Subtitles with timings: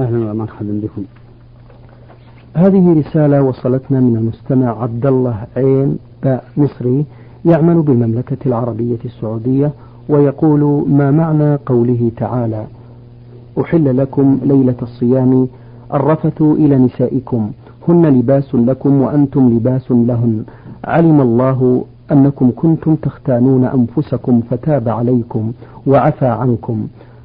[0.00, 1.02] أهلا ومرحبا بكم.
[2.54, 7.04] هذه رسالة وصلتنا من المستمع عبد الله عين باء مصري
[7.44, 9.72] يعمل بالمملكة العربية السعودية
[10.08, 12.64] ويقول ما معنى قوله تعالى.
[13.60, 15.48] أحل لكم ليلة الصيام
[15.94, 17.50] الرفث إلى نسائكم.
[17.88, 20.44] هن لباس لكم وأنتم لباس لهن.
[20.84, 25.52] علم الله أنكم كنتم تختانون أنفسكم فتاب عليكم
[25.86, 26.86] وعفى عنكم.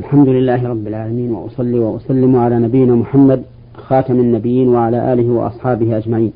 [0.00, 3.42] الحمد لله رب العالمين وأصلي وأسلم على نبينا محمد
[3.74, 6.32] خاتم النبيين وعلى آله وأصحابه أجمعين.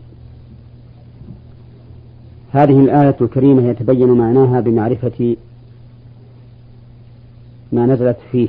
[2.52, 5.36] هذه الآية الكريمة يتبين معناها بمعرفة
[7.72, 8.48] ما نزلت فيه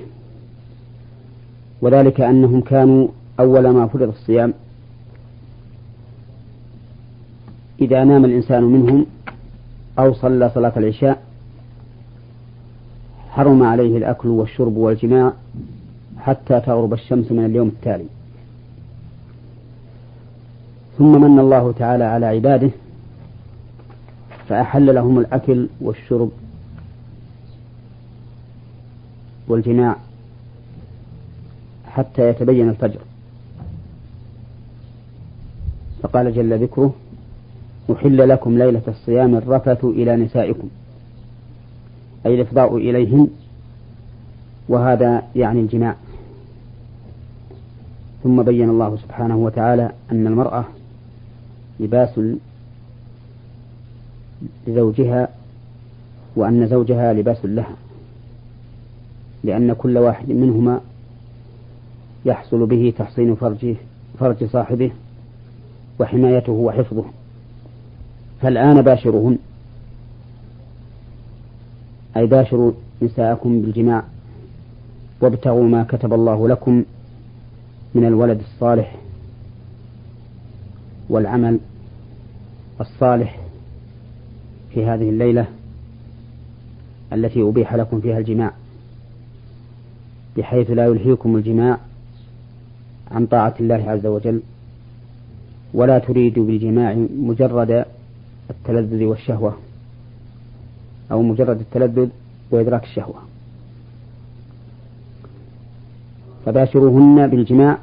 [1.81, 3.07] وذلك أنهم كانوا
[3.39, 4.53] أول ما فرض الصيام.
[7.81, 9.05] إذا نام الإنسان منهم
[9.99, 11.21] أو صلى صلاة العشاء
[13.35, 15.33] حرم عليه الأكل والشرب والجماع
[16.17, 18.05] حتى تغرب الشمس من اليوم التالي.
[20.97, 22.69] ثم من الله تعالى على عباده
[24.47, 26.31] فأحل لهم الأكل والشرب
[29.47, 29.95] والجماع
[31.87, 32.99] حتى يتبين الفجر.
[36.03, 36.93] فقال جل ذكره
[37.91, 40.69] أحل لكم ليلة الصيام الرفث إلى نسائكم.
[42.25, 43.27] أي الإفضاء إليهن
[44.69, 45.95] وهذا يعني الجماع.
[48.23, 50.65] ثم بين الله سبحانه وتعالى أن المرأة
[51.79, 52.19] لباس
[54.67, 55.29] لزوجها
[56.35, 57.75] وأن زوجها لباس لها
[59.43, 60.81] لأن كل واحد منهما
[62.25, 63.75] يحصل به تحصين فرجه
[64.19, 64.91] فرج صاحبه
[65.99, 67.05] وحمايته وحفظه.
[68.41, 69.37] فالآن باشروهن
[72.17, 72.71] أي باشروا
[73.01, 74.03] نساءكم بالجماع
[75.21, 76.83] وابتغوا ما كتب الله لكم
[77.95, 78.95] من الولد الصالح
[81.09, 81.59] والعمل
[82.81, 83.39] الصالح
[84.73, 85.47] في هذه الليلة
[87.13, 88.51] التي أبيح لكم فيها الجماع
[90.37, 91.77] بحيث لا يلهيكم الجماع
[93.11, 94.41] عن طاعة الله عز وجل
[95.73, 97.85] ولا تريدوا بالجماع مجرد
[98.49, 99.57] التلذذ والشهوة.
[101.11, 102.09] أو مجرد التلذذ
[102.51, 103.15] وإدراك الشهوة.
[106.45, 107.77] فباشروهن بالجماع.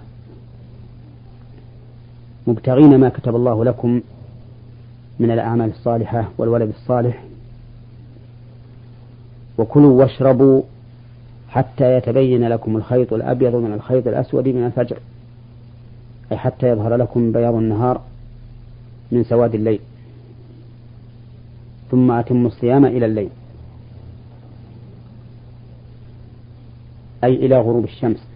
[2.46, 4.00] مبتغين ما كتب الله لكم
[5.20, 7.24] من الأعمال الصالحة والولد الصالح.
[9.58, 10.62] وكلوا واشربوا
[11.48, 14.98] حتى يتبين لكم الخيط الأبيض من الخيط الأسود من الفجر.
[16.32, 18.00] أي حتى يظهر لكم بياض النهار
[19.12, 19.80] من سواد الليل.
[21.92, 23.28] ثم أتموا الصيام إلى الليل.
[27.24, 28.26] أي إلى غروب الشمس.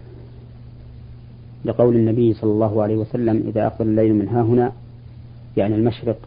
[1.65, 4.71] لقول النبي صلى الله عليه وسلم إذا أقبل الليل من ها هنا
[5.57, 6.17] يعني المشرق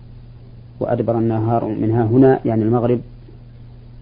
[0.81, 3.01] وأدبر النهار من ها هنا يعني المغرب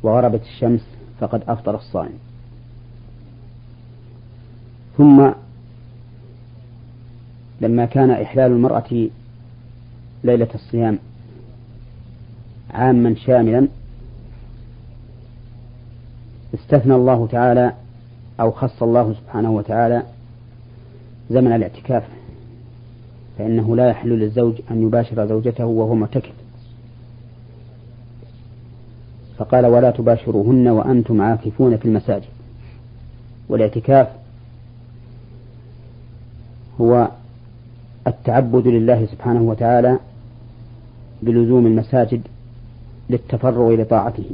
[0.03, 0.87] وغربت الشمس
[1.21, 2.19] فقد أفطر الصائم.
[4.99, 5.31] ثم
[7.61, 9.09] لما كان إحلال المرأة
[10.25, 10.99] ليلة الصيام
[12.71, 13.69] عاما شاملا
[16.55, 17.73] استثنى الله تعالى
[18.41, 20.03] أو خص الله سبحانه وتعالى
[21.31, 22.05] زمن الاعتكاف
[23.39, 26.33] فإنه لا يحل للزوج أن يباشر زوجته وهو معتكف.
[29.39, 32.29] فقال ولا تباشروهن وأنتم عاكفون في المساجد.
[33.49, 34.09] والاعتكاف
[36.81, 37.09] هو
[38.06, 39.99] التعبد لله سبحانه وتعالى
[41.23, 42.20] بلزوم المساجد
[43.10, 44.31] للتفرغ لطاعته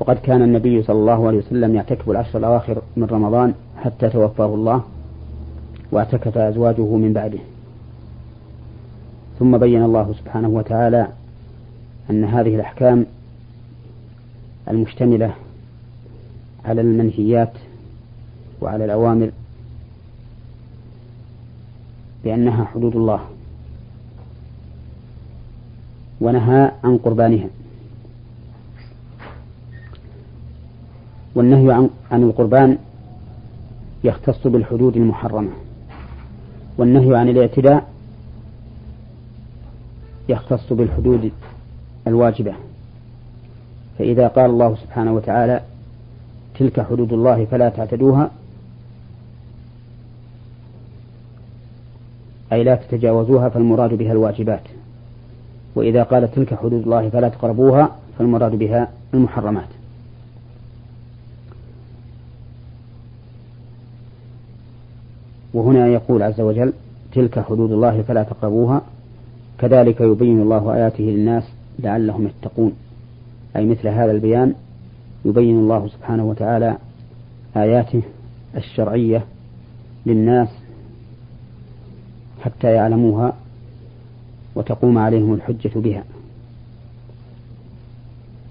[0.00, 4.84] وقد كان النبي صلى الله عليه وسلم يعتكف العشر الأواخر من رمضان حتى توفاه الله
[5.92, 7.38] واعتكف أزواجه من بعده.
[9.38, 11.08] ثم بين الله سبحانه وتعالى
[12.10, 13.06] أن هذه الأحكام
[14.68, 15.34] المشتملة
[16.64, 17.52] على المنهيات
[18.60, 19.30] وعلى الأوامر
[22.24, 23.20] بأنها حدود الله.
[26.22, 27.48] ونهى عن قربانها.
[31.34, 32.78] والنهي عن, عن القربان
[34.04, 35.50] يختص بالحدود المحرمة.
[36.78, 37.88] والنهي عن الاعتداء
[40.28, 41.32] يختص بالحدود
[42.06, 42.54] الواجبة.
[43.98, 45.60] فإذا قال الله سبحانه وتعالى
[46.58, 48.30] تلك حدود الله فلا تعتدوها
[52.52, 54.62] أي لا تتجاوزوها فالمراد بها الواجبات.
[55.74, 59.68] وإذا قال تلك حدود الله فلا تقربوها فالمراد بها المحرمات.
[65.54, 66.72] وهنا يقول عز وجل
[67.12, 68.82] تلك حدود الله فلا تقربوها.
[69.58, 71.44] كذلك يبين الله آياته للناس
[71.78, 72.72] لعلهم يتقون.
[73.56, 74.54] أي مثل هذا البيان
[75.24, 76.76] يبين الله سبحانه وتعالى
[77.56, 78.02] آياته
[78.56, 79.24] الشرعية
[80.06, 80.48] للناس
[82.40, 83.32] حتى يعلموها
[84.54, 86.04] وتقوم عليهم الحجة بها.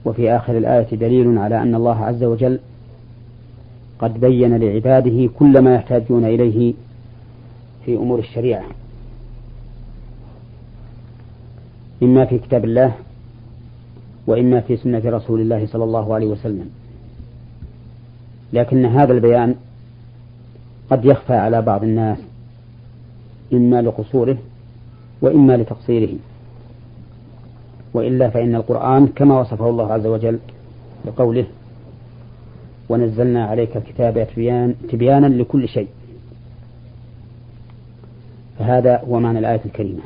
[0.05, 2.59] وفي آخر الآية دليل على أن الله عز وجل
[3.99, 6.73] قد بين لعباده كل ما يحتاجون إليه
[7.85, 8.63] في أمور الشريعة.
[12.03, 12.95] إما في كتاب الله
[14.27, 16.69] وإما في سنة رسول الله صلى الله عليه وسلم.
[18.53, 19.55] لكن هذا البيان
[20.89, 22.17] قد يخفى على بعض الناس
[23.53, 24.37] إما لقصوره
[25.21, 26.13] وإما لتقصيره.
[27.93, 30.39] وإلا فإن القرآن كما وصفه الله عز وجل
[31.05, 31.45] بقوله
[32.89, 34.27] ونزلنا عليك الكتاب
[34.89, 35.87] تبيانا لكل شيء
[38.59, 40.01] فهذا هو معنى الآية الكريمة.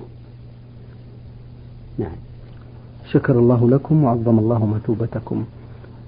[1.97, 2.15] نعم.
[3.11, 5.45] شكر الله لكم وعظم الله مثوبتكم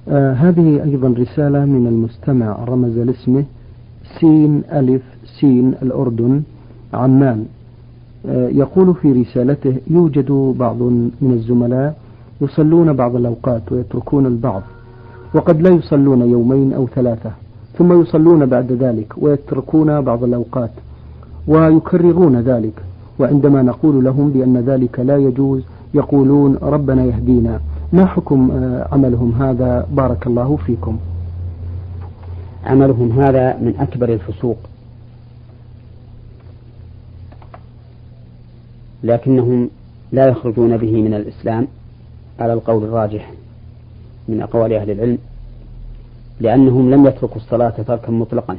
[0.09, 3.45] آه هذه أيضا رسالة من المستمع رمز لاسمه
[4.19, 5.01] سين ألف
[5.39, 6.43] سين الأردن
[6.93, 7.45] عمان.
[8.33, 10.81] يقول في رسالته يوجد بعض
[11.21, 11.97] من الزملاء
[12.41, 14.61] يصلون بعض الأوقات ويتركون البعض
[15.33, 17.31] وقد لا يصلون يومين أو ثلاثة
[17.77, 20.71] ثم يصلون بعد ذلك ويتركون بعض الأوقات
[21.47, 22.73] ويكررون ذلك
[23.19, 25.63] وعندما نقول لهم بأن ذلك لا يجوز
[25.93, 27.59] يقولون ربنا يهدينا.
[27.93, 30.97] ما حكم آه، عملهم هذا؟ بارك الله فيكم.
[32.65, 34.57] عملهم هذا من أكبر الفسوق.
[39.07, 39.69] لكنهم
[40.11, 41.67] لا يخرجون به من الإسلام
[42.39, 43.31] على القول الراجح
[44.27, 45.17] من أقوال أهل العلم
[46.39, 48.57] لأنهم لم يتركوا الصلاة تركا مطلقا.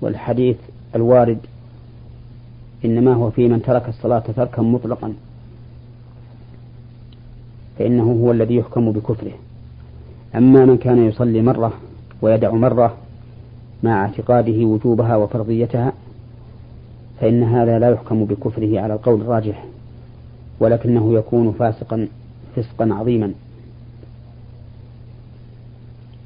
[0.00, 0.56] والحديث
[0.94, 1.38] الوارد
[2.84, 5.14] إنما هو في من ترك الصلاة تركا مطلقا
[7.78, 9.32] فإنه هو الذي يحكم بكفره.
[10.34, 11.72] أما من كان يصلي مرة
[12.22, 12.96] ويدع مرة
[13.82, 15.92] مع اعتقاده وجوبها وفرضيتها
[17.22, 19.64] فإن هذا لا يحكم بكفره على القول الراجح
[20.60, 22.08] ولكنه يكون فاسقا
[22.56, 23.32] فسقا عظيما.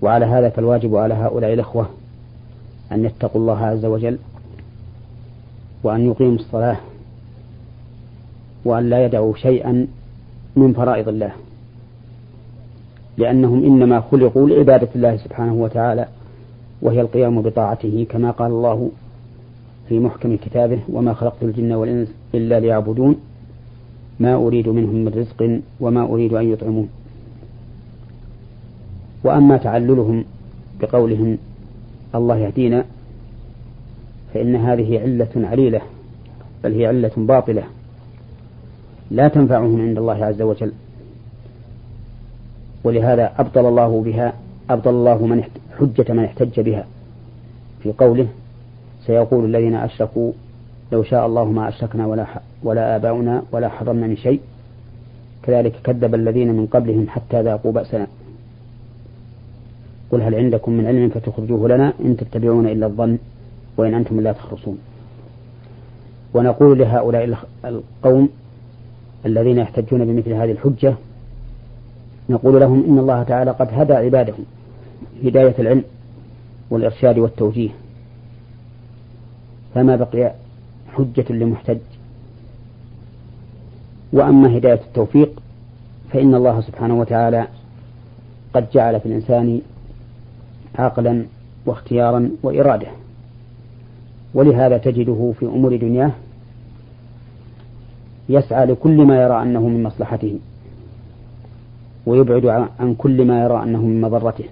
[0.03, 1.89] وعلى هذا فالواجب على هؤلاء الأخوة
[2.93, 4.19] أن يتقوا الله عز وجل
[5.83, 6.77] وأن يقيموا الصلاة
[8.65, 9.87] وأن لا يدعوا شيئا
[10.57, 11.33] من فرائض الله.
[13.17, 16.09] لأنهم إنما خلقوا لعبادة الله سبحانه وتعالى
[16.83, 18.91] وهي القيام بطاعته كما قال الله
[19.89, 23.17] في محكم كتابه وما خلقت الجن والإنس إلا ليعبدون
[24.21, 26.89] ما أريد منهم من رزق وما أريد أن يطعمون.
[29.25, 30.25] وأما تعللهم
[30.81, 31.39] بقولهم
[32.15, 32.85] الله يهدينا
[34.35, 35.81] فإن هذه علة عليلة
[36.65, 37.63] بل هي علة باطلة
[39.11, 40.73] لا تنفعهم عند الله عز وجل.
[42.85, 44.33] ولهذا أبطل الله بها
[44.71, 45.43] أبطل الله من
[45.79, 46.87] حجة من احتج بها
[47.83, 48.29] في قوله
[49.07, 50.33] سيقول الذين أشركوا
[50.93, 52.27] لو شاء الله ما أشركنا ولا
[52.63, 54.41] ولا آباؤنا ولا حرمنا من شيء
[55.43, 58.07] كذلك كذب الذين من قبلهم حتى ذاقوا بأسنا.
[60.11, 63.19] قل هل عندكم من علم فتخرجوه لنا إن تتبعون إلا الظن
[63.77, 64.79] وإن أنتم لا تخرصون.
[66.35, 68.29] ونقول لهؤلاء القوم
[69.27, 70.95] الذين يحتجون بمثل هذه الحجة
[72.31, 74.35] نقول لهم إن الله تعالى قد هدى عباده
[75.25, 75.85] هداية العلم
[76.71, 77.71] والإرشاد والتوجيه.
[79.77, 80.33] فما بقي
[80.93, 81.79] حجة لمحتج.
[84.13, 85.43] وأما هداية التوفيق
[86.13, 87.47] فإن الله سبحانه وتعالى
[88.55, 89.61] قد جعل في الإنسان
[90.79, 91.25] عقلا
[91.67, 92.87] واختيارا وإرادة.
[94.35, 96.13] ولهذا تجده في أمور دنياه
[98.29, 100.39] يسعى لكل ما يرى أنه من مصلحته
[102.07, 104.45] ويبعد عن كل ما يرى أنه من مضرته.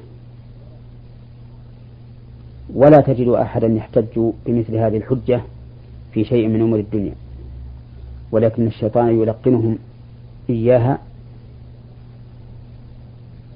[2.74, 5.40] ولا تجد أحدا يحتج بمثل هذه الحجة
[6.12, 7.14] في شيء من أمور الدنيا.
[8.32, 9.78] ولكن الشيطان يلقنهم
[10.50, 10.98] إياها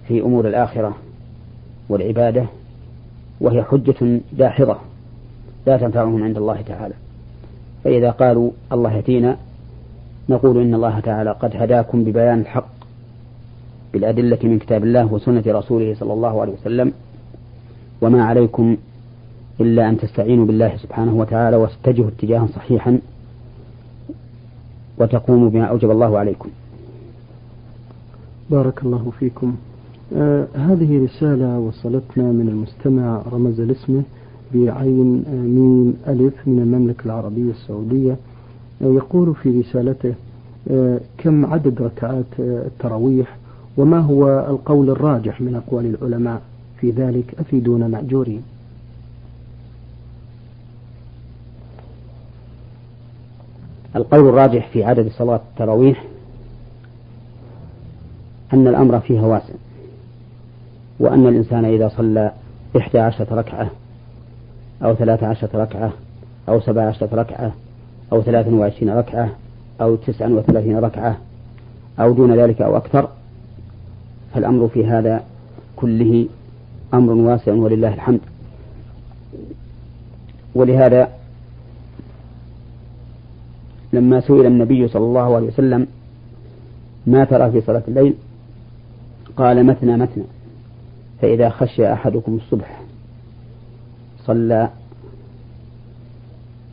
[0.09, 0.97] في أمور الآخرة
[1.88, 2.47] والعبادة
[3.41, 4.77] وهي حجة داحضة
[5.67, 6.95] لا تنفعهم عند الله تعالى.
[7.85, 9.37] فإذا قالوا الله يهدينا
[10.29, 12.69] نقول إن الله تعالى قد هداكم ببيان الحق
[13.93, 16.93] بالأدلة من كتاب الله وسنة رسوله صلى الله عليه وسلم
[18.00, 18.77] وما عليكم
[19.61, 22.99] إلا أن تستعينوا بالله سبحانه وتعالى وتتجهوا اتجاها صحيحا
[24.99, 26.49] وتقوموا بما أوجب الله عليكم.
[28.50, 29.57] بارك الله فيكم.
[30.17, 34.03] آه هذه رسالة وصلتنا من المستمع رمز الاسم
[34.55, 38.17] بعين آه ميم ألف من المملكة العربية السعودية.
[38.83, 40.15] آه يقول في رسالته
[40.71, 43.37] آه كم عدد ركعات التراويح؟
[43.77, 46.43] وما هو القول الراجح من أقوال العلماء؟
[46.81, 48.43] في ذلك أفيدونا مأجورين.
[53.97, 56.04] القول الراجح في عدد صلاة التراويح
[58.52, 59.54] أن الأمر فيها واسع
[61.00, 62.33] وأن الإنسان إذا صلى
[62.76, 63.71] إحدى عشرة ركعة
[64.83, 65.92] أو ثلاث عشرة ركعة
[66.49, 67.52] أو سبع عشرة ركعة
[68.12, 69.30] أو ثلاث وعشرين ركعة
[69.80, 71.16] أو تسعا وثلاثين ركعة
[72.00, 73.09] أو دون ذلك أو أكثر
[74.35, 75.25] فالأمر في هذا
[75.76, 76.26] كله
[76.95, 78.21] أمر واسع ولله الحمد.
[80.54, 81.09] ولهذا
[83.92, 85.87] لما سئل النبي صلى الله عليه وسلم
[87.07, 88.14] ما ترى في صلاة الليل؟
[89.37, 90.25] قال مثنى مثنى
[91.21, 92.80] فإذا خشي أحدكم الصبح
[94.25, 94.68] صلى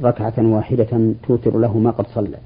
[0.01, 2.37] ركعة واحدة توتر له ما قد صلى.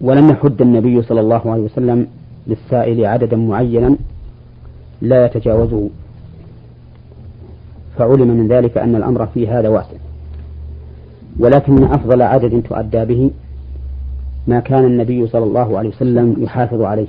[0.00, 2.06] ولم يحد النبي صلى الله عليه وسلم
[2.46, 3.96] للسائل عددا معينا
[5.02, 5.88] لا يتجاوزه.
[7.98, 9.96] فعلم من ذلك أن الأمر في هذا واسع.
[11.38, 13.30] ولكن أفضل عدد تؤدى به
[14.46, 17.06] ما كان النبي صلى الله عليه وسلم يحافظ عليه.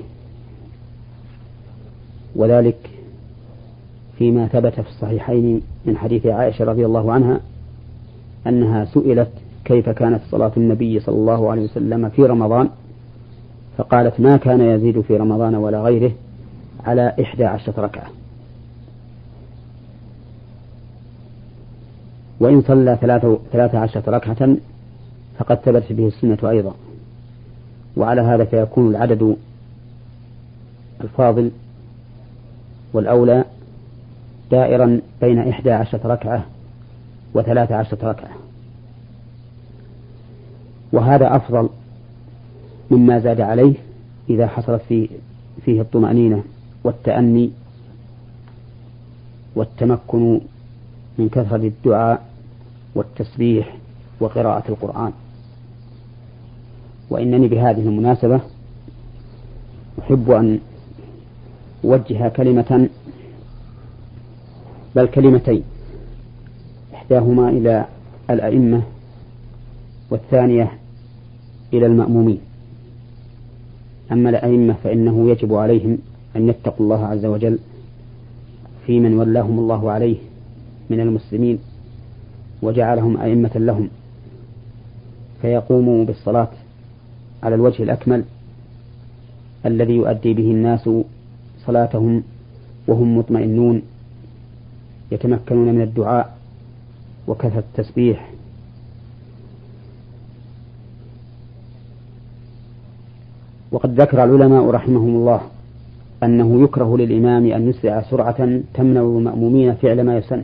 [2.35, 2.89] وذلك
[4.17, 7.39] فيما ثبت في الصحيحين من حديث عائشة رضي الله عنها
[8.47, 9.29] أنها سئلت
[9.65, 12.69] كيف كانت صلاة النبي صلى الله عليه وسلم في رمضان؟
[13.77, 16.11] فقالت ما كان يزيد في رمضان ولا غيره
[16.85, 18.20] على إحدى عشرة ركعة.
[22.41, 22.97] وإن صلى
[23.51, 24.55] ثلاثة عشرة ركعة
[25.39, 26.73] فقد ثبت به السنة أيضا.
[27.97, 29.35] وعلى هذا فيكون العدد
[31.01, 31.51] الفاضل
[32.93, 33.45] والأولى
[34.51, 36.45] دائرا بين إحدى عشرة ركعة
[37.33, 38.31] وثلاث عشرة ركعة.
[40.93, 41.69] وهذا أفضل
[42.91, 43.73] مما زاد عليه
[44.29, 45.09] إذا حصلت في
[45.65, 46.43] فيه الطمأنينة
[46.83, 47.51] والتأني
[49.55, 50.41] والتمكن
[51.17, 52.30] من كثرة الدعاء
[52.95, 53.77] والتسبيح
[54.19, 55.11] وقراءة القرآن.
[57.09, 58.41] وإنني بهذه المناسبة
[59.99, 60.59] أحب أن
[61.85, 62.89] أوجه كلمة
[64.95, 65.63] بل كلمتين
[66.93, 67.85] إحداهما إلى
[68.29, 68.81] الأئمة
[70.09, 70.71] والثانية
[71.73, 72.39] إلى المأمومين.
[74.11, 75.97] أما الأئمة فإنه يجب عليهم
[76.35, 77.59] أن يتقوا الله عز وجل
[78.85, 80.17] في من ولاهم الله عليه
[80.89, 81.59] من المسلمين
[82.61, 83.89] وجعلهم أئمة لهم
[85.41, 86.47] فيقوموا بالصلاة
[87.43, 88.23] على الوجه الأكمل
[89.65, 90.89] الذي يؤدي به الناس
[91.65, 92.23] صلاتهم
[92.87, 93.81] وهم مطمئنون
[95.11, 96.37] يتمكنون من الدعاء
[97.27, 98.31] وكثرة التسبيح.
[103.71, 105.41] وقد ذكر العلماء رحمهم الله
[106.23, 110.43] أنه يكره للإمام أن يسرع سرعة تمنع المأمومين فعل ما يسن.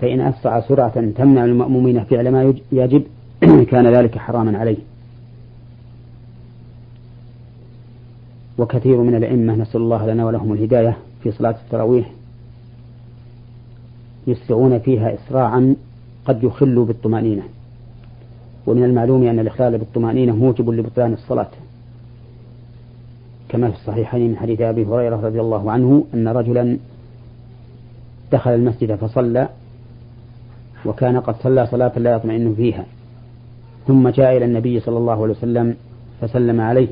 [0.00, 3.02] فإن أسرع سرعة تمنع المأمومين فعل ما يجب
[3.70, 4.76] كان ذلك حراما عليه.
[8.58, 12.10] وكثير من الأئمة نسأل الله لنا ولهم الهداية في صلاة التراويح
[14.26, 15.76] يسرعون فيها إسراعا
[16.24, 17.42] قد يخل بالطمأنينة.
[18.66, 21.50] ومن المعلوم أن الإخلال بالطمأنينة موجب لبطلان الصلاة.
[23.48, 26.78] كما في الصحيحين من حديث أبي هريرة رضي الله عنه أن رجلا
[28.32, 29.48] دخل المسجد فصلى
[30.86, 32.84] وكان قد صلى صلاة لا يطمئن فيها.
[33.86, 35.76] ثم جاء إلى النبي صلى الله عليه وسلم
[36.20, 36.88] فسلم عليه.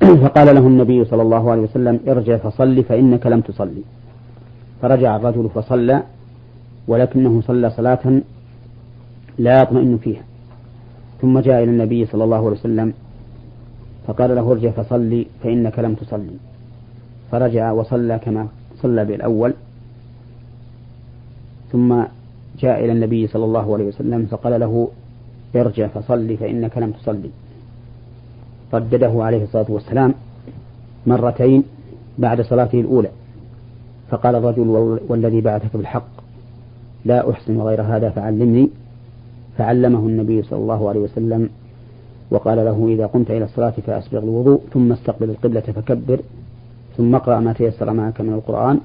[0.22, 3.82] فقال له النبي صلى الله عليه وسلم ارجع فصل فإنك لم تصلي
[4.82, 6.02] فرجع الرجل فصلى
[6.88, 8.20] ولكنه صلى صلاة
[9.38, 10.22] لا يطمئن فيها.
[11.20, 12.92] ثم جاء إلى النبي صلى الله عليه وسلم
[14.06, 16.36] فقال له ارجع فصلي فإنك لم تصلي
[17.30, 18.46] فرجع وصلى كما
[18.82, 19.54] صلى بالأول.
[21.72, 22.02] ثم
[22.60, 24.88] جاء إلى النبي صلى الله عليه وسلم فقال له
[25.56, 27.30] ارجع فصلي فإنك لم تصلي.
[28.74, 30.14] ردده عليه الصلاة والسلام
[31.06, 31.64] مرتين
[32.18, 33.08] بعد صلاته الأولى.
[34.10, 36.08] فقال الرجل والذي بعثك بالحق
[37.04, 38.68] لا أحسن غير هذا فعلمني.
[39.58, 41.48] فعلمه النبي صلى الله عليه وسلم
[42.30, 46.20] وقال له إذا قمت إلى الصلاة فأسبغ الوضوء ثم استقبل القبلة فكبر
[46.96, 48.80] ثم اقرأ ما تيسر معك من القرآن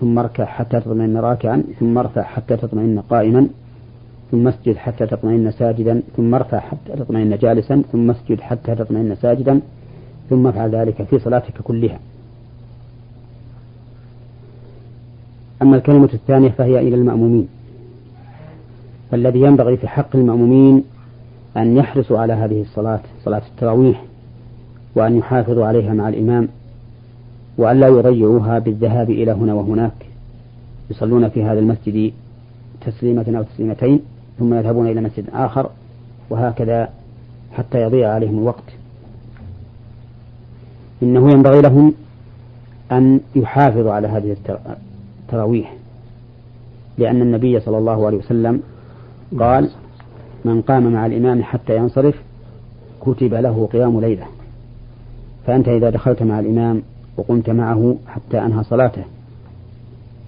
[0.00, 3.48] ثم اركع حتى تطمئن راكعا ثم ارفع حتى تطمئن قائما
[4.30, 9.60] ثم اسجد حتى تطمئن ساجدا ثم ارفع حتى تطمئن جالسا ثم اسجد حتى تطمئن ساجدا
[10.30, 11.98] ثم افعل ذلك في صلاتك كلها.
[15.62, 17.48] أما الكلمة الثانية فهي إلى المأمومين.
[19.10, 20.84] فالذي ينبغي في حق المأمومين
[21.56, 24.04] أن يحرصوا على هذه الصلاة صلاة التراويح
[24.94, 26.48] وأن يحافظوا عليها مع الإمام.
[27.58, 30.06] وأن لا يضيعوها بالذهاب إلى هنا وهناك.
[30.90, 32.12] يصلون في هذا المسجد
[32.80, 34.00] تسليمة أو تسليمتين
[34.38, 35.70] ثم يذهبون إلى مسجد آخر
[36.30, 36.88] وهكذا
[37.52, 38.64] حتى يضيع عليهم الوقت.
[41.02, 41.94] إنه ينبغي لهم
[42.92, 44.36] أن يحافظوا على هذه
[45.22, 45.76] التراويح.
[46.98, 48.60] لأن النبي صلى الله عليه وسلم
[49.38, 49.70] قال
[50.44, 52.22] من قام مع الإمام حتى ينصرف
[53.00, 54.26] كتب له قيام ليلة.
[55.46, 56.82] فأنت إذا دخلت مع الإمام
[57.16, 59.04] وقمت معه حتى أنهى صلاته.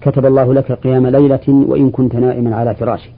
[0.01, 3.13] كتب الله لك قيام ليلة وإن كنت نائما على فراشك.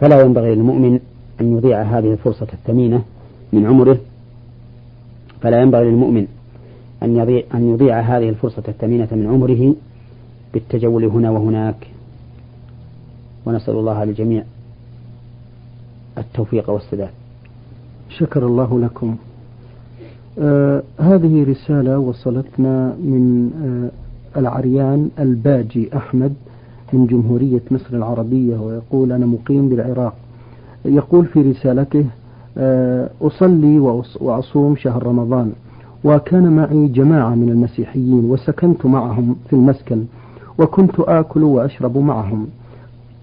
[0.00, 1.00] فلا ينبغي للمؤمن
[1.40, 3.02] أن يضيع هذه الفرصة الثمينة
[3.52, 3.98] من عمره.
[5.40, 6.26] فلا ينبغي للمؤمن
[7.02, 9.74] أن يضيع, أن يضيع هذه الفرصة الثمينة من عمره
[10.52, 11.86] بالتجول هنا وهناك.
[13.46, 14.44] ونسأل الله للجميع
[16.18, 17.10] التوفيق والسداد.
[18.18, 19.16] شكر الله لكم.
[20.38, 26.32] آه هذه رسالة وصلتنا من آه العريان الباجي أحمد
[26.92, 30.14] من جمهورية مصر العربية ويقول أنا مقيم بالعراق.
[30.84, 32.04] يقول في رسالته
[32.58, 33.78] آه أصلي
[34.20, 35.52] وأصوم شهر رمضان
[36.04, 40.04] وكان معي جماعة من المسيحيين وسكنت معهم في المسكن
[40.58, 42.46] وكنت آكل وأشرب معهم.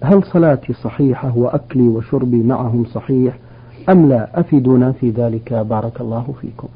[0.02, 3.38] هل صلاتي صحيحة وأكلي وشربي معهم صحيح
[3.88, 6.68] أم لا أفيدونا في ذلك؟ بارك الله فيكم.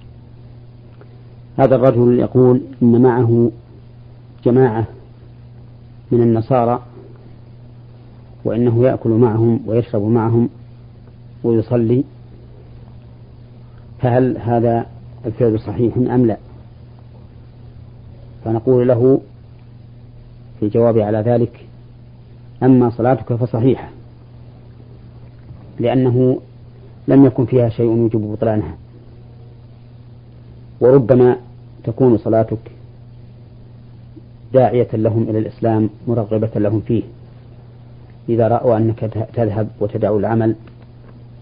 [1.56, 3.50] هذا الرجل يقول إن معه
[4.44, 4.86] جماعة
[6.10, 6.82] من النصارى
[8.44, 10.48] وإنه يأكل معهم ويشرب معهم
[11.44, 12.04] ويصلي
[14.00, 14.86] فهل هذا
[15.26, 16.36] الفعل صحيح أم لا؟
[18.44, 19.20] فنقول له
[20.58, 21.66] في الجواب على ذلك
[22.62, 23.88] أما صلاتك فصحيحة
[25.80, 26.40] لأنه
[27.08, 28.74] لم يكن فيها شيء يوجب بطلانها.
[30.84, 31.36] وربما
[31.84, 32.58] تكون صلاتك
[34.52, 37.02] داعية لهم إلى الإسلام مرغبة لهم فيه.
[38.28, 39.00] إذا رأوا أنك
[39.34, 40.54] تذهب وتدع العمل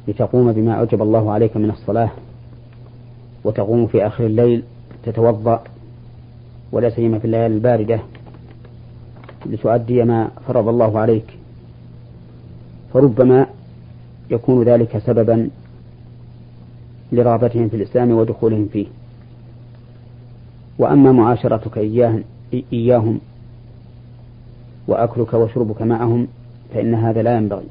[0.09, 2.11] لتقوم بما أوجب الله عليك من الصلاة
[3.45, 4.63] وتقوم في آخر الليل
[5.05, 5.63] تتوضأ
[6.73, 8.01] ولا سيما في الليالي الباردة
[9.47, 11.39] لتؤدي ما فرض الله عليك.
[12.93, 13.47] فربما
[14.31, 15.51] يكون ذلك سببا
[17.13, 18.87] لرغبتهم في الإسلام ودخولهم فيه.
[20.79, 21.79] وأما معاشرتك
[22.73, 23.21] إياهم
[24.89, 26.29] وأكلك وشربك معهم
[26.75, 27.67] فإن هذا لا ينبغي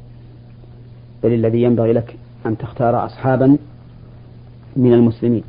[1.23, 3.57] بل الذي ينبغي لك أن تختار أصحابا
[4.75, 5.43] من المسلمين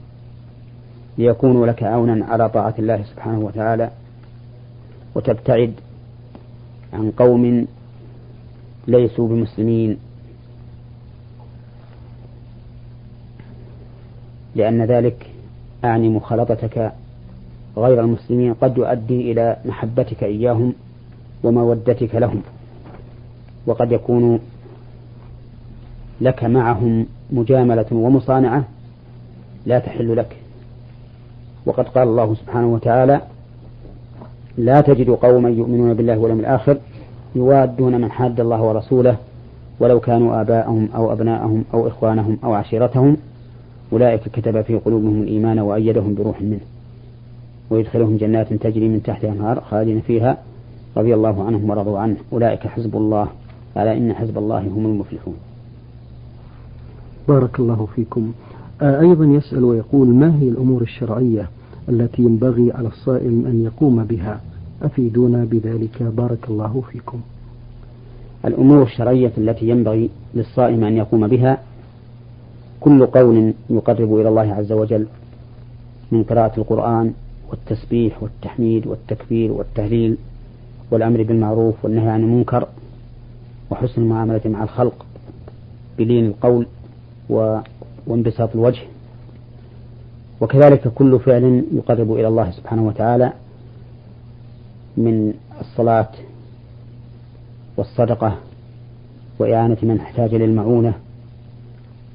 [1.18, 3.90] ليكونوا لك عونا على طاعة الله سبحانه وتعالى
[5.14, 5.72] وتبتعد
[6.92, 7.66] عن قوم
[8.86, 9.98] ليسوا بمسلمين.
[14.54, 15.26] لأن ذلك
[15.84, 16.92] أعني مخالطتك
[17.76, 20.72] غير المسلمين قد يؤدي إلى محبتك إياهم
[21.44, 22.42] ومودتك لهم
[23.66, 24.40] وقد يكون
[26.20, 28.64] لك معهم مجاملة ومصانعة
[29.66, 30.36] لا تحل لك.
[31.66, 33.20] وقد قال الله سبحانه وتعالى
[34.58, 36.78] لا تجد قوما يؤمنون بالله واليوم الآخر
[37.34, 39.16] يوادون من حاد الله ورسوله
[39.80, 43.16] ولو كانوا آباءهم أو أبناءهم أو إخوانهم أو عشيرتهم.
[43.92, 46.60] أولئك كتب في قلوبهم الإيمان وأيدهم بروح منه.
[47.72, 50.38] ويدخلهم جنات تجري من تحتها الأنهار خالدين فيها
[50.96, 52.16] رضي الله عنهم ورضوا عنه.
[52.32, 53.28] أولئك حزب الله
[53.76, 55.34] ألا إن حزب الله هم المفلحون.
[57.28, 58.32] بارك الله فيكم.
[58.82, 61.48] آه، أيضا يسأل ويقول ما هي الأمور الشرعية
[61.88, 64.40] التي ينبغي على الصائم أن يقوم بها؟
[64.82, 66.02] أفيدونا بذلك.
[66.02, 67.20] بارك الله فيكم.
[68.44, 71.58] الأمور الشرعية التي ينبغي للصائم أن يقوم بها
[72.80, 75.06] كل قول يقرب إلى الله عز وجل
[76.12, 77.12] من قراءة القرآن
[77.52, 80.16] والتسبيح والتحميد والتكبير والتهليل
[80.90, 82.68] والأمر بالمعروف والنهي عن المنكر
[83.70, 85.06] وحسن المعاملة مع الخلق
[85.98, 86.66] بلين القول
[88.06, 88.82] وانبساط الوجه.
[90.40, 93.32] وكذلك كل فعل يقرب إلى الله سبحانه وتعالى
[94.96, 96.08] من الصلاة
[97.76, 98.38] والصدقة
[99.38, 100.94] وإعانة من احتاج للمعونة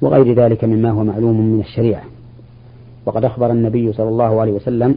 [0.00, 2.02] وغير ذلك مما هو معلوم من الشريعة.
[3.06, 4.96] وقد أخبر النبي صلى الله عليه وسلم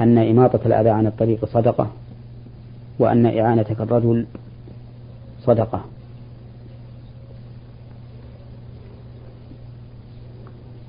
[0.00, 1.90] أن إماطة الأذى عن الطريق صدقة
[2.98, 4.26] وأن إعانتك الرجل
[5.42, 5.84] صدقة.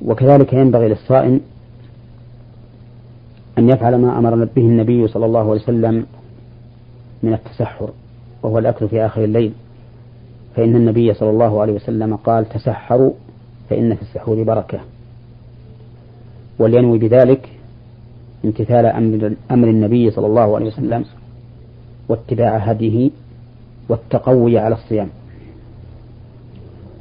[0.06, 1.42] وكذلك ينبغي للصائم
[3.58, 6.06] أن يفعل ما أمر به النبي صلى الله عليه وسلم
[7.24, 7.90] من التسحر
[8.44, 9.54] وهو الأكل في آخر الليل.
[10.56, 13.12] فإن النبي صلى الله عليه وسلم قال تسحروا
[13.70, 14.80] فإن في السحور بركة.
[16.60, 17.50] ولينوي بذلك
[18.46, 21.06] امتثال أمر, أمر النبي صلى الله عليه وسلم
[22.10, 23.12] واتباع هديه
[23.90, 25.10] والتقوي على الصيام.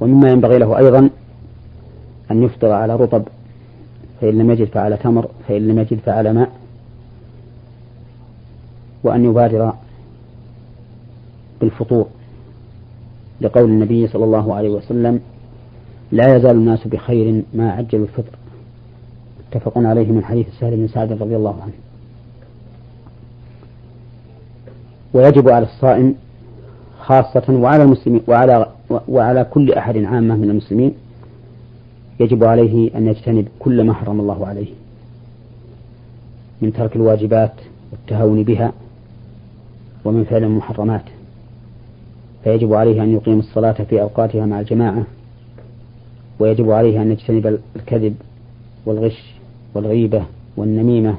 [0.00, 1.10] ومما ينبغي له أيضا
[2.30, 3.22] أن يفطر على رطب
[4.20, 6.52] فإن لم يجد فعلى تمر فإن لم يجد فعلى ماء
[9.04, 9.72] وأن يبادر
[11.60, 12.06] بالفطور.
[13.40, 15.20] لقول النبي صلى الله عليه وسلم
[16.12, 18.38] لا يزال الناس بخير ما عجلوا الفطر.
[19.56, 21.72] متفق عليه من حديث سهل بن سعد رضي الله عنه.
[25.14, 26.14] ويجب على الصائم
[27.00, 28.66] خاصة وعلى المسلمين وعلى
[29.08, 30.92] وعلى كل أحد عامة من المسلمين
[32.20, 34.68] يجب عليه أن يجتنب كل ما حرم الله عليه
[36.62, 37.52] من ترك الواجبات
[37.92, 38.72] والتهاون بها
[40.04, 41.04] ومن فعل المحرمات.
[42.44, 45.04] فيجب عليه أن يقيم الصلاة في أوقاتها مع الجماعة
[46.38, 48.14] ويجب عليه أن يجتنب الكذب
[48.86, 49.35] والغش
[49.76, 50.22] والغيبة
[50.56, 51.14] والنميمة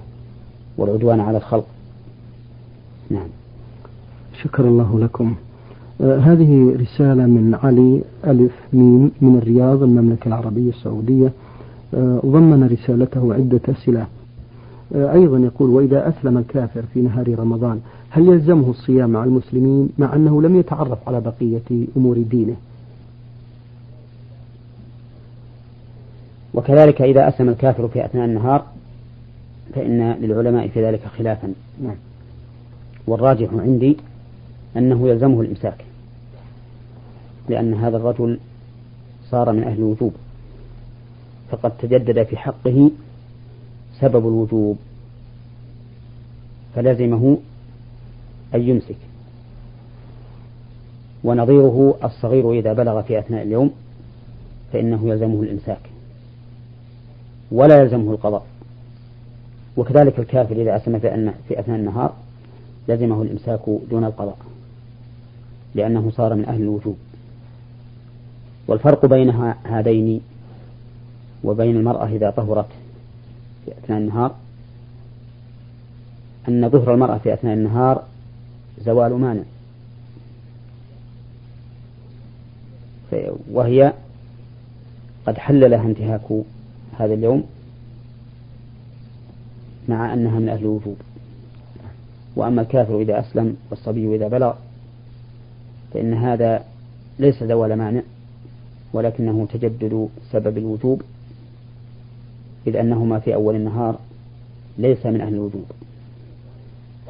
[0.77, 1.65] والعدوان على الخلق.
[3.09, 3.27] نعم.
[4.43, 5.35] شكر الله لكم.
[6.01, 11.31] آه هذه رسالة من علي ألف ميم من الرياض المملكة العربية السعودية.
[11.93, 14.05] آه ضمن رسالته عدة أسئلة.
[14.95, 20.15] آه أيضا يقول وإذا أسلم الكافر في نهار رمضان هل يلزمه الصيام مع المسلمين مع
[20.15, 22.55] أنه لم يتعرف على بقية أمور دينه؟
[26.57, 28.65] وكذلك إذا أسلم الكافر في أثناء النهار
[29.75, 31.53] فإن للعلماء في ذلك خلافا.
[31.81, 31.95] نعم.
[33.07, 33.97] والراجح عندي
[34.77, 35.85] أنه يلزمه الإمساك
[37.49, 38.39] لأن هذا الرجل
[39.29, 40.13] صار من أهل الوجوب
[41.49, 42.91] فقد تجدد في حقه
[43.99, 44.77] سبب الوجوب
[46.75, 47.37] فلزمه
[48.55, 48.97] أن يمسك.
[51.23, 53.71] ونظيره الصغير إذا بلغ في أثناء اليوم
[54.73, 55.96] فإنه يلزمه الإمساك.
[57.51, 58.45] ولا يلزمه القضاء.
[59.77, 60.99] وكذلك الكافر إذا أسلم
[61.47, 62.13] في أثناء النهار
[62.88, 64.38] لزمه الإمساك دون القضاء
[65.75, 66.97] لأنه صار من أهل الوجوب.
[68.67, 69.29] والفرق بين
[69.63, 70.21] هذين
[71.43, 72.69] وبين المرأة إذا طهرت
[73.65, 74.36] في أثناء النهار
[76.49, 78.03] أن ظهر المرأة في أثناء النهار
[78.81, 79.43] زوال مانع.
[83.51, 83.93] وهي
[85.27, 86.21] قد حل لها انتهاك
[86.97, 87.43] هذا اليوم
[89.89, 90.95] مع أنها من أهل الوجوب.
[92.36, 94.53] وأما الكافر إذا أسلم والصبي إذا بلغ
[95.93, 96.63] فإن هذا
[97.19, 98.01] ليس زوال مانع
[98.93, 101.01] ولكنه تجدد سبب الوجوب
[102.67, 103.99] إذ أنهما في أول النهار
[104.77, 105.65] ليس من أهل الوجوب.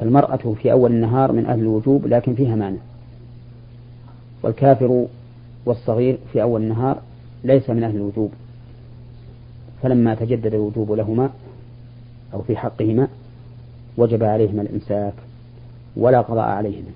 [0.00, 2.78] فالمرأة في أول النهار من أهل الوجوب لكن فيها مانع.
[4.42, 5.06] والكافر
[5.66, 7.02] والصغير في أول النهار
[7.44, 8.32] ليس من أهل الوجوب.
[9.82, 11.30] فلما تجدد الوجوب لهما
[12.34, 13.08] أو في حقهما
[13.96, 15.14] وجب عليهما الإمساك
[15.96, 16.90] ولا قضاء عليهما.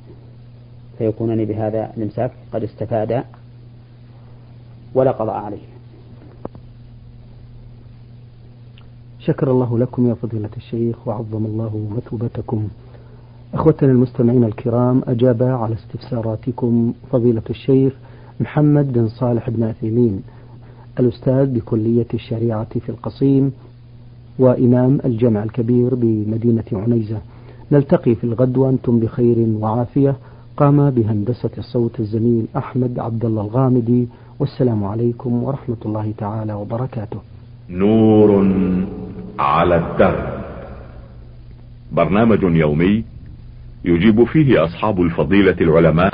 [0.98, 3.24] فيكونان بهذا الإمساك قد استفادا
[4.94, 5.72] ولا قضاء عليهما.
[9.18, 12.68] شكر الله لكم يا فضيلة الشيخ وعظم الله مثوبتكم.
[13.54, 17.92] أخوتنا المستمعين الكرام أجاب على استفساراتكم فضيلة الشيخ
[18.40, 20.22] محمد بن صالح بن عثيمين.
[21.00, 23.52] الأستاذ بكلية الشريعة في القصيم
[24.38, 27.20] وإمام الجامع الكبير بمدينة عنيزة.
[27.72, 30.16] نلتقي في الغد وأنتم بخير وعافية.
[30.56, 34.08] قام بهندسة الصوت الزميل أحمد عبد الله الغامدي.
[34.40, 37.18] والسلام عليكم ورحمة الله تعالى وبركاته.
[37.70, 38.46] نور
[39.38, 40.42] على الدرب.
[41.92, 43.04] برنامج يومي
[43.84, 46.10] يجيب فيه أصحاب الفضيلة العلماء